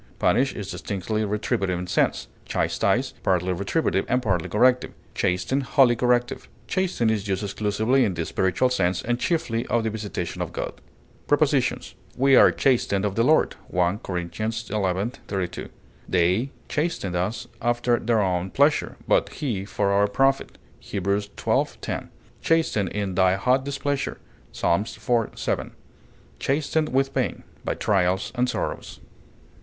Punish 0.17 0.55
is 0.55 0.71
distinctly 0.71 1.23
retributive 1.23 1.77
in 1.77 1.85
sense; 1.85 2.27
chastise, 2.45 3.13
partly 3.21 3.53
retributive, 3.53 4.03
and 4.09 4.19
partly 4.23 4.49
corrective; 4.49 4.93
chasten, 5.13 5.61
wholly 5.61 5.95
corrective. 5.95 6.49
Chasten 6.65 7.11
is 7.11 7.27
used 7.27 7.43
exclusively 7.43 8.03
in 8.03 8.15
the 8.15 8.25
spiritual 8.25 8.71
sense, 8.71 9.03
and 9.03 9.19
chiefly 9.19 9.63
of 9.67 9.83
the 9.83 9.91
visitation 9.91 10.41
of 10.41 10.51
God. 10.53 10.73
Prepositions: 11.27 11.93
"We 12.17 12.35
are 12.35 12.51
chastened 12.51 13.05
of 13.05 13.13
the 13.13 13.23
Lord," 13.23 13.53
1 13.67 13.99
Cor. 13.99 14.19
xi, 14.31 14.47
32; 14.47 15.69
"they... 16.09 16.49
chastened 16.67 17.15
us 17.15 17.47
after 17.61 17.99
their 17.99 18.23
own 18.23 18.49
pleasure, 18.49 18.97
but 19.07 19.29
He 19.29 19.65
for 19.65 19.91
our 19.91 20.07
profit," 20.07 20.57
Heb. 20.83 21.07
xii, 21.21 21.29
10; 21.79 22.09
"chasten 22.41 22.87
in 22.87 23.13
thy 23.13 23.35
hot 23.35 23.63
displeasure," 23.63 24.17
Ps. 24.51 24.63
iv, 24.63 25.29
7; 25.37 25.71
chasten 26.39 26.85
with 26.91 27.13
pain; 27.13 27.43
by 27.63 27.75
trials 27.75 28.31
and 28.33 28.49
sorrows. 28.49 28.99